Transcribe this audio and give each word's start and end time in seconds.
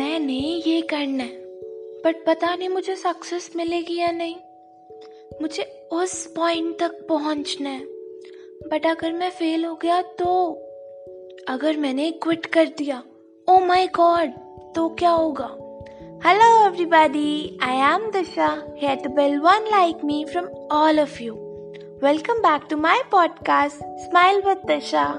मैंने 0.00 0.62
ये 0.66 0.80
करना 0.80 1.22
है 1.22 1.36
बट 2.04 2.24
पता 2.26 2.54
नहीं 2.54 2.68
मुझे 2.68 2.96
सक्सेस 2.96 3.50
मिलेगी 3.56 3.98
या 3.98 4.10
नहीं। 4.10 4.36
मुझे 5.42 5.88
उस 5.92 6.26
पॉइंट 6.26 6.78
तक 6.78 7.06
पहुँचना 7.08 7.70
है। 7.70 7.80
बट 8.70 8.86
अगर 8.86 9.12
मैं 9.12 9.30
फेल 9.30 9.64
हो 9.64 9.74
गया 9.74 10.02
तो 10.02 10.52
अगर 11.48 11.76
मैंने 11.76 12.10
क्विट 12.10 12.46
कर 12.46 12.64
दिया 12.64 13.02
ओ 13.48 13.58
माई 13.58 13.86
गॉड 13.86 14.28
तो 14.74 14.88
क्या 14.88 15.10
होगा? 15.10 15.48
Hello 16.28 16.66
everybody 16.66 17.58
I 17.62 17.76
am 17.76 18.10
Disha 18.10 18.66
hate 18.82 19.06
bell 19.06 19.38
one 19.38 19.68
like 19.70 19.96
me 20.04 20.24
from 20.24 20.44
all 20.72 21.00
of 21.00 21.22
you 21.22 21.34
welcome 22.02 22.34
back 22.34 22.62
to 22.70 22.76
my 22.76 22.98
podcast 23.12 23.76
smile 23.76 24.42
with 24.42 24.56
Disha 24.56 25.18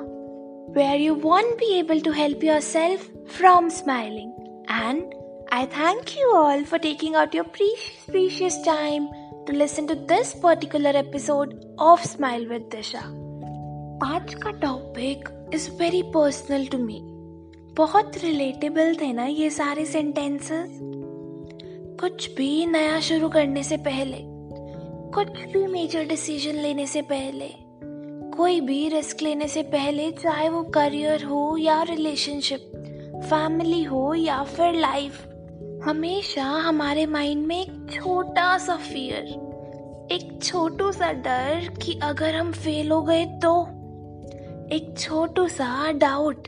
where 0.69 1.01
you 1.01 1.15
won't 1.15 1.55
be 1.55 1.79
able 1.79 2.00
to 2.00 2.11
help 2.11 2.43
yourself 2.59 3.18
from 3.37 3.69
smiling 3.69 4.40
And 4.71 5.14
I 5.52 5.66
thank 5.66 6.16
you 6.16 6.32
all 6.34 6.64
for 6.64 6.80
taking 6.80 7.16
out 7.16 7.34
your 7.34 7.43
precious, 7.46 8.06
precious 8.07 8.61
time 8.61 9.10
to 9.46 9.52
listen 9.54 9.86
to 9.88 9.96
this 9.96 10.34
particular 10.34 10.92
episode 10.92 11.66
of 11.78 12.06
Smile 12.06 12.47
with 12.47 12.70
Disha. 12.70 13.04
आज 14.04 14.34
का 14.44 14.52
topic 14.61 15.28
is 15.54 15.70
very 15.80 16.02
personal 16.14 16.66
to 16.68 16.78
me 16.78 17.00
बहुत 17.78 18.18
relatable 18.24 18.96
थे 19.02 19.11
ना 19.14 19.25
ये 19.25 19.50
सारे 19.50 19.86
sentences 19.86 20.80
कुछ 22.02 22.30
भी 22.36 22.66
नया 22.66 23.00
शुरू 23.10 23.30
करने 23.30 23.64
से 23.64 23.78
पहले 23.89 24.24
कुछ 25.16 25.46
भी 25.54 25.66
मेजर 25.68 26.08
डिसीज़न 26.08 26.61
लेने 26.61 26.88
से 26.88 27.02
पहले 27.11 27.50
कोई 28.38 28.60
भी 28.61 28.88
रिस्क 28.89 29.22
लेने 29.22 29.47
से 29.47 29.64
पहले 29.75 30.11
चाहे 30.24 30.50
वो 30.50 30.64
करियर 30.75 31.24
हो 31.24 31.58
या 31.58 31.82
रिलेशनशिप 31.89 32.70
फैमिली 33.22 33.83
हो 33.83 34.14
या 34.14 34.44
फिर 34.44 34.73
लाइफ 34.73 35.25
हमेशा 35.86 36.44
हमारे 36.44 37.05
माइंड 37.05 37.45
में 37.45 37.61
एक 37.61 37.88
छोटा 37.91 38.58
सा 38.58 38.75
फियर 38.75 39.52
एक 40.11 40.39
छोटू 40.44 40.91
सा 40.91 41.11
डर 41.11 41.67
कि 41.81 42.00
अगर 42.03 42.36
हम 42.36 42.52
फेल 42.52 42.91
हो 42.91 43.02
गए 43.02 43.25
तो 43.25 43.63
एक 44.75 44.95
छोटू 45.00 45.47
सा 45.47 45.91
डाउट 45.91 46.47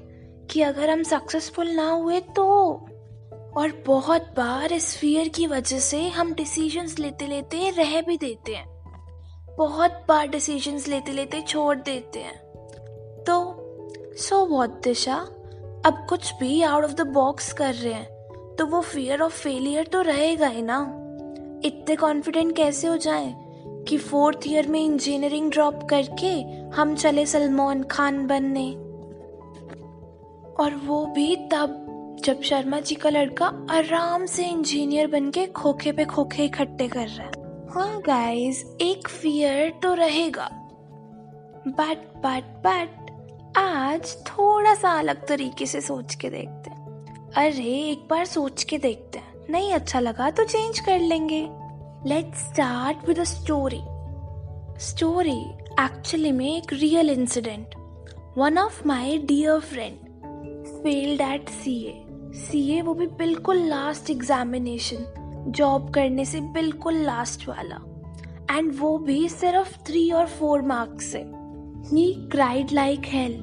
कि 0.51 0.61
अगर 0.61 0.89
हम 0.89 1.03
सक्सेसफुल 1.03 1.69
ना 1.69 1.89
हुए 1.89 2.19
तो। 2.19 2.45
और 3.57 3.83
बहुत 3.87 4.21
बार 4.21 4.73
इस 4.73 4.97
फियर 4.97 5.27
की 5.27 5.47
वजह 5.47 5.79
से 5.79 6.09
हम 6.09 6.33
डिसीजंस 6.33 6.99
लेते 6.99 7.27
लेते 7.27 7.69
रह 7.69 8.01
भी 8.01 8.17
देते 8.17 8.55
हैं। 8.55 8.67
बहुत 9.57 10.05
बार 10.07 10.27
डिसीजंस 10.27 10.87
लेते 10.87 11.11
लेते 11.11 11.41
छोड़ 11.41 11.77
देते 11.77 12.19
हैं। 12.19 12.37
तो 13.23 13.55
सो 14.17 14.45
वॉट 14.45 14.69
दिशा? 14.69 15.27
अब 15.85 16.05
कुछ 16.09 16.33
भी 16.39 16.61
आउट 16.61 16.83
ऑफ़ 16.83 16.93
द 16.93 17.01
बॉक्स 17.01 17.53
कर 17.53 17.73
रहे 17.73 17.93
हैं 17.93 18.55
तो 18.55 18.65
वो 18.65 18.81
फियर 18.81 19.21
ऑफ़ 19.21 19.41
फेलियर 19.41 19.87
तो 19.87 20.01
रहेगा 20.01 20.47
ही 20.47 20.61
ना। 20.61 20.79
इतने 21.65 21.95
कॉन्फिडेंट 21.95 22.55
कैसे 22.55 22.87
हो 22.87 22.97
जाए 22.97 23.33
कि 23.87 23.97
फोर्थ 23.97 24.47
ईयर 24.47 24.67
में 24.67 24.79
इंजीनियरिंग 24.79 25.51
ड्रॉप 25.51 25.83
करके 25.89 26.31
हम 26.75 26.95
चले 26.95 27.25
सलमान 27.25 27.83
खान 27.83 28.25
बनने? 28.27 28.69
और 30.63 30.75
वो 30.85 31.05
भी 31.05 31.35
तब, 31.35 32.17
जब 32.23 32.41
शर्मा 32.41 32.79
जी 32.79 32.95
का 32.95 33.09
लड़का 33.09 33.45
आराम 33.69 34.25
से 34.25 34.45
इंजीनियर 34.45 35.07
बन 35.07 35.29
के 35.31 35.45
खोखे 35.47 35.91
पे 35.91 36.05
खोखे 36.05 36.45
इकट्ठे 36.45 36.87
कर 36.87 37.07
रहा 37.07 37.27
है। 37.27 37.31
हाँ 37.73 38.01
गाइस 38.01 38.65
एक 38.81 39.07
फियर 39.07 39.79
तो 39.83 39.93
रहेगा। 39.93 40.49
बट 41.67 42.11
बट 42.17 42.43
बट 42.65 43.02
आज 43.57 44.15
थोड़ा 44.25 44.75
सा 44.75 44.91
अलग 44.91 45.27
तरीके 45.27 45.65
से 45.65 45.81
सोच 45.81 46.15
के 46.15 46.29
देखते 46.29 46.69
हैं। 46.69 47.05
अरे, 47.35 47.63
एक 47.63 48.07
बार 48.09 48.25
सोच 48.25 48.63
के 48.63 48.77
देखते 48.77 49.19
हैं। 49.19 49.33
नहीं 49.49 49.73
अच्छा 49.73 49.99
लगा 49.99 50.29
तो 50.29 50.43
चेंज 50.43 50.79
कर 50.79 50.99
लेंगे। 50.99 51.49
Let's 52.05 52.37
start 52.37 52.97
with 53.07 53.19
a 53.19 53.23
story 53.23 53.81
story 54.79 55.41
actually 55.79 56.31
में 56.31 56.57
एक 56.57 56.73
real 56.73 57.09
incident 57.09 57.75
one 58.37 58.57
of 58.57 58.87
my 58.87 59.17
dear 59.17 59.59
friend 59.59 59.97
failed 60.65 61.21
at 61.21 61.49
CA 61.49 62.03
CA 62.33 62.81
वो 62.81 62.93
भी 62.93 63.07
बिल्कुल 63.07 63.57
लास्ट 63.57 64.09
एग्जामिनेशन 64.09 65.13
जॉब 65.47 65.93
करने 65.93 66.25
से 66.25 66.41
बिल्कुल 66.41 66.93
लास्ट 66.93 67.47
वाला। 67.47 67.75
एंड 68.57 68.73
वो 68.79 68.97
भी 68.97 69.29
सिर्फ़ 69.29 69.77
थ्री 69.77 70.11
और 70.11 70.27
फोर 70.27 70.61
मार्क्स 70.61 71.05
से। 71.05 71.42
He 71.85 72.13
cried 72.31 72.71
like 72.73 73.05
hell 73.05 73.33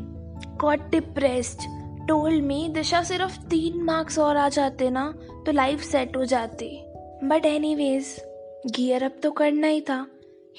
got 0.60 0.90
depressed 0.90 1.58
told 2.08 2.44
me 2.44 2.68
Disha 2.68 3.02
सिर्फ़ 3.02 3.38
तीन 3.40 3.82
मार्क्स 3.82 4.18
और 4.18 4.36
आ 4.36 4.48
जाते 4.48 4.88
ना 4.90 5.12
तो 5.46 5.52
लाइफ 5.52 5.80
सेट 5.80 6.16
हो 6.16 6.24
जाती. 6.24 6.68
But 7.24 7.46
any 7.46 7.74
ways 7.74 8.14
gear 8.66 9.04
up 9.04 9.16
तो 9.22 9.30
करना 9.30 9.66
ही 9.66 9.80
था। 9.80 10.06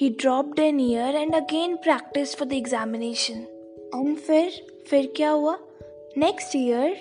He 0.00 0.08
dropped 0.10 0.58
an 0.58 0.80
year 0.80 1.16
and 1.16 1.34
again 1.34 1.76
practice 1.76 2.36
for 2.36 2.48
the 2.48 2.52
examination 2.52 3.44
and 3.94 4.16
फिर 4.16 4.60
फिर 4.90 5.12
क्या 5.16 5.30
हुआ? 5.30 5.58
Next 6.18 6.56
year 6.56 6.96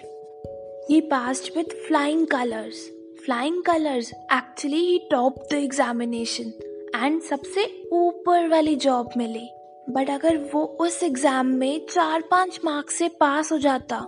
he 0.90 1.02
passed 1.02 1.58
with 1.58 1.78
flying 1.88 2.28
colours 2.28 2.86
flying 3.25 3.63
colours 3.63 4.12
actually 4.34 4.86
he 4.86 5.00
top 5.12 5.48
the 5.52 5.53
examination 5.53 6.53
and 6.96 7.22
सबसे 7.22 7.90
ऊपर 7.94 8.48
वाली 8.48 8.75
जॉब 8.75 9.09
मिली। 9.18 9.50
बट 9.90 10.09
अगर 10.09 10.38
वो 10.38 10.64
उस 10.64 11.03
एग्ज़ाम 11.03 11.47
में 11.47 11.86
चार 11.86 12.22
पाँच 12.22 12.59
मार्क्स 12.66 12.94
से 12.94 13.08
पास 13.08 13.52
हो 13.52 13.58
जाता 13.58 14.00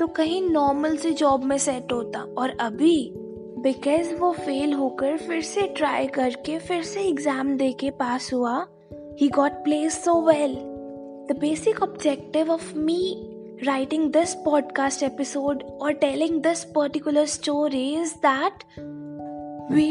तो 0.00 0.06
कहीं 0.06 0.42
नॉर्मल 0.42 0.96
से 0.96 1.10
जॉब 1.10 1.44
में 1.44 1.58
सेट 1.58 1.92
होता 1.92 2.20
और 2.38 2.56
अभी 2.60 3.12
बिकॉज़ 3.58 4.14
वो 4.14 4.32
फेल 4.32 4.72
होकर 4.72 5.16
फिर 5.16 5.42
से 5.42 5.62
ट्राई 5.62 6.06
करके, 6.06 6.58
फिर 6.58 6.82
से 6.82 7.00
एग्ज़ाम 7.00 7.56
दे 7.56 7.72
के 7.72 7.90
पास 7.90 8.32
हुआ 8.32 8.66
he 9.20 9.28
got 9.28 9.52
place 9.52 10.04
so 10.04 10.22
well 10.22 10.54
the 11.30 11.36
basic 11.40 11.82
objective 11.82 12.50
of 12.50 12.78
me 12.78 13.32
writing 13.64 14.02
this 14.10 14.32
podcast 14.46 15.02
episode 15.02 15.62
or 15.80 15.92
telling 16.00 16.34
this 16.42 16.64
particular 16.64 17.26
story 17.26 17.94
is 17.94 18.10
that 18.24 18.64
we 19.70 19.90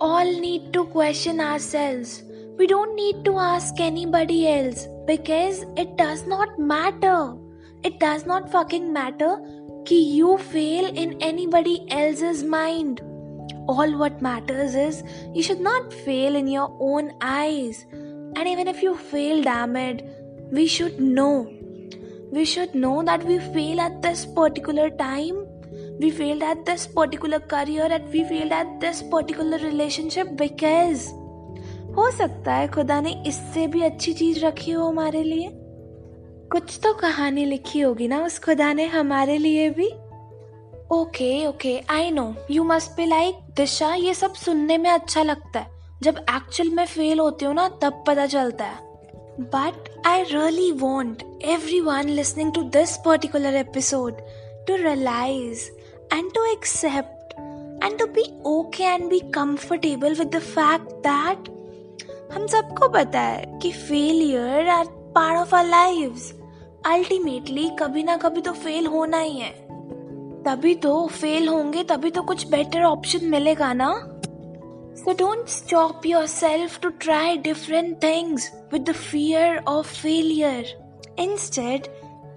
all 0.00 0.32
need 0.40 0.72
to 0.72 0.84
question 0.84 1.40
ourselves. 1.40 2.27
We 2.58 2.66
don't 2.66 2.96
need 2.96 3.24
to 3.24 3.38
ask 3.38 3.80
anybody 3.80 4.48
else 4.48 4.88
because 5.06 5.64
it 5.76 5.96
does 5.96 6.26
not 6.26 6.58
matter. 6.58 7.34
It 7.84 8.00
does 8.00 8.26
not 8.26 8.50
fucking 8.50 8.92
matter 8.92 9.36
कि 9.88 9.98
you 10.14 10.38
fail 10.38 10.86
in 10.86 11.16
anybody 11.22 11.86
else's 11.90 12.42
mind. 12.42 13.00
All 13.68 13.96
what 13.96 14.20
matters 14.20 14.74
is 14.74 15.04
you 15.34 15.42
should 15.42 15.60
not 15.60 15.92
fail 15.92 16.34
in 16.34 16.48
your 16.48 16.76
own 16.80 17.12
eyes. 17.20 17.86
And 17.92 18.48
even 18.48 18.66
if 18.66 18.82
you 18.82 18.96
fail, 18.96 19.42
damn 19.42 19.76
it, 19.76 20.02
we 20.50 20.66
should 20.66 20.98
know 21.00 21.52
we 22.32 22.44
should 22.44 22.74
know 22.74 23.02
that 23.02 23.24
we 23.24 23.38
fail 23.38 23.80
at 23.80 24.02
this 24.02 24.26
particular 24.26 24.90
time 24.90 25.46
we 26.00 26.10
failed 26.10 26.42
at 26.42 26.64
this 26.66 26.86
particular 26.86 27.40
career 27.40 27.86
and 27.90 28.12
we 28.12 28.24
failed 28.24 28.52
at 28.52 28.80
this 28.80 29.02
particular 29.02 29.58
relationship 29.58 30.36
because 30.36 31.12
हो 31.98 32.10
सकता 32.10 32.54
है 32.54 32.68
खुदा 32.68 33.00
ने 33.00 33.12
इससे 33.26 33.66
भी 33.66 33.82
अच्छी 33.82 34.12
चीज़ 34.12 34.44
रखी 34.44 34.70
हो 34.70 34.84
हमारे 34.86 35.22
लिए। 35.22 35.48
कुछ 36.52 36.78
तो 36.82 36.92
कहानी 36.94 37.44
लिखी 37.44 37.80
होगी 37.80 38.08
ना 38.08 38.24
उस 38.24 38.38
खुदा 38.38 38.72
ने 38.72 38.86
हमारे 38.86 39.38
लिए 39.38 39.68
भी। 39.70 39.88
Okay 40.92 41.46
okay 41.46 41.78
I 41.90 42.10
know 42.10 42.32
you 42.50 42.64
must 42.64 42.90
be 42.90 43.06
like 43.06 43.34
Disha, 43.56 43.94
ये 43.94 44.14
सब 44.14 44.34
सुनने 44.34 44.78
में 44.78 44.90
अच्छा 44.90 45.22
लगता 45.22 45.60
है। 45.60 45.76
जब 46.02 46.18
एक्चुअल 46.30 46.70
में 46.70 46.84
फेल 46.86 47.20
होते 47.20 47.44
हो 47.44 47.52
ना, 47.52 47.68
तब 47.82 48.04
पता 48.06 48.26
चलता 48.26 48.64
है। 48.64 48.86
But 49.40 50.06
I 50.06 50.22
really 50.22 50.70
want 50.72 51.22
every 51.44 51.80
one 51.80 52.08
listening 52.10 52.52
to 52.54 52.62
this 52.70 52.96
particular 52.96 53.56
episode 53.56 54.20
to 54.66 54.76
realize 54.76 55.68
and 56.14 56.32
to 56.34 56.44
accept 56.52 57.34
and 57.84 57.98
to 57.98 58.06
be 58.06 58.30
okay 58.46 58.84
and 58.84 59.08
be 59.10 59.20
comfortable 59.34 60.14
with 60.14 60.34
the 60.36 60.38
fact 60.38 60.90
that 61.06 61.48
हम 62.32 62.46
सबको 62.46 62.88
पता 62.88 63.20
है 63.20 63.58
कि 63.62 63.70
failure 63.72 64.68
are 64.68 64.84
part 65.14 65.38
of 65.38 65.54
our 65.54 65.66
life 65.66 66.32
ultimately 66.86 67.68
कभी 67.78 68.02
ना 68.02 68.16
कभी 68.16 68.40
तो 68.40 68.52
fail 68.52 68.86
होना 68.86 69.18
ही 69.18 69.38
है। 69.38 69.50
तभी 70.42 70.74
तो 70.74 71.06
फेल 71.06 71.48
होंगे, 71.48 71.84
तभी 71.84 72.10
तो 72.10 72.22
कुछ 72.22 72.46
बेटर 72.48 72.82
ऑप्शन 72.82 73.26
मिलेगा 73.26 73.72
ना। 73.72 73.90
So 74.96 75.12
don't 75.12 75.48
stop 75.48 76.06
yourself 76.26 76.80
to 76.80 76.88
try 76.88 77.36
different 77.36 78.02
things 78.02 78.50
with 78.72 78.82
the 78.82 78.92
fear 78.92 79.58
of 79.68 79.94
failure 79.94 80.74
in 81.18 81.30
instead 81.30 81.86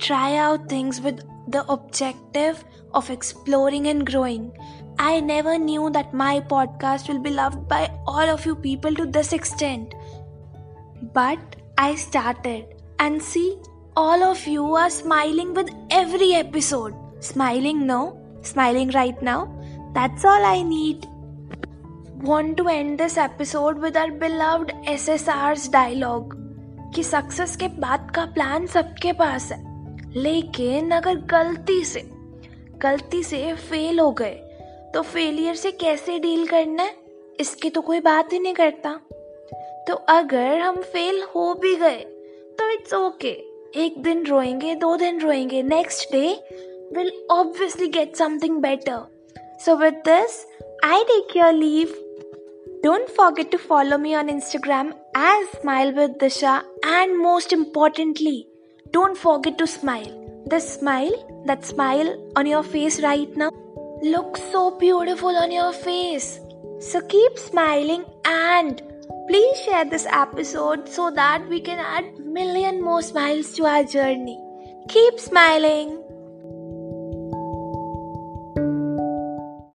try 0.01 0.35
out 0.38 0.71
things 0.71 1.01
with 1.01 1.21
the 1.49 1.65
objective 1.69 2.57
of 2.95 3.11
exploring 3.11 3.88
and 3.88 4.03
growing 4.03 4.49
I 5.00 5.20
never 5.20 5.58
knew 5.58 5.90
that 5.90 6.14
my 6.14 6.40
podcast 6.40 7.08
will 7.08 7.19
be 7.19 7.31
loved 7.31 7.69
by 7.69 7.90
all 8.06 8.28
of 8.37 8.46
you 8.46 8.55
people 8.55 8.94
to 8.94 9.06
this 9.06 9.32
extent. 9.32 9.94
But 11.12 11.38
I 11.78 11.94
started, 11.94 12.64
and 12.99 13.23
see, 13.23 13.58
all 13.96 14.23
of 14.23 14.46
you 14.46 14.75
are 14.75 14.90
smiling 14.90 15.55
with 15.55 15.70
every 15.90 16.34
episode. 16.34 16.94
Smiling 17.20 17.87
now, 17.87 18.17
smiling 18.43 18.90
right 18.90 19.20
now 19.23 19.56
That's 19.96 20.26
all 20.26 20.44
I 20.44 20.61
need. 20.61 21.06
Want 22.23 22.58
to 22.58 22.69
end 22.69 23.00
this 23.00 23.17
episode 23.17 23.78
with 23.78 23.96
our 23.96 24.11
beloved 24.11 24.73
SSR's 24.94 25.69
dialogue 25.76 26.34
कि 26.94 27.02
success 27.02 27.56
के 27.56 27.69
बाद 27.81 28.11
का 28.14 28.25
plan 28.34 28.67
सबके 28.75 29.12
पास 29.12 29.50
है 29.52 29.58
लेकिन 30.17 30.90
अगर 30.90 31.17
गलती 31.32 31.84
से 31.84 32.00
गलती 32.82 33.23
से 33.23 33.40
फेल 33.70 34.00
हो 34.00 34.11
गए 34.11 34.50
तो 34.93 35.01
फेलियर 35.01 35.55
से 35.55 35.71
कैसे 35.71 36.19
डील 36.19 36.47
करना 36.47 36.83
है? 36.83 36.95
इसकी 37.39 37.69
तो 37.69 37.81
कोई 37.81 37.99
बात 37.99 38.33
ही 38.33 38.39
नहीं 38.39 38.53
करता। 38.53 38.99
तो 39.88 39.93
अगर 39.93 40.59
हम 40.59 40.75
फेल 40.75 41.21
हो 41.23 41.53
भी 41.53 41.75
गए 41.75 41.99
तो 42.59 42.69
इट्स 42.69 42.93
ओके 42.93 43.27
okay. 43.27 43.77
एक 43.77 44.03
दिन 44.03 44.25
रोएँगे, 44.25 44.75
दो 44.75 44.95
दिन 44.97 45.19
रोएँगे 45.19 45.63
next 45.63 46.11
day 46.11 46.27
will 46.95 47.27
obviously 47.31 47.88
get 47.88 48.15
something 48.15 48.57
better 48.57 48.99
so 49.65 49.75
with 49.75 49.93
this 49.93 50.45
I 50.83 51.03
take 51.03 51.38
your 51.38 51.53
leave 51.53 51.95
don't 52.83 53.09
forget 53.09 53.51
to 53.51 53.57
follow 53.57 53.97
me 53.97 54.15
on 54.15 54.29
Instagram 54.29 54.89
as 55.17 55.47
smile 55.47 55.91
with 55.91 56.09
Disha 56.09 56.63
and 56.85 57.15
most 57.15 57.53
importantly 57.53 58.47
don't 58.93 59.15
forget 59.15 59.57
to 59.57 59.65
smile 59.65 60.07
the 60.47 60.57
smile 60.57 61.15
that 61.31 61.63
smile 61.63 62.31
on 62.38 62.47
your 62.47 62.63
face 62.63 62.99
right 62.99 63.38
ना 63.38 63.51
looks 64.01 64.42
so 64.51 64.77
beautiful 64.77 65.30
on 65.30 65.51
your 65.51 65.74
face. 65.74 66.39
So 66.80 67.01
keep 67.01 67.38
smiling 67.38 68.06
and 68.25 68.81
please 69.27 69.59
share 69.62 69.86
this 69.86 70.07
episode 70.09 70.89
so 70.89 71.12
that 71.12 71.48
we 71.48 71.62
can 71.62 71.80
add 71.80 72.18
million 72.19 72.81
more 72.83 73.01
smiles 73.01 73.53
to 73.53 73.65
our 73.65 73.83
journey. 73.83 74.39
Keep 74.89 75.19
smiling. 75.19 76.01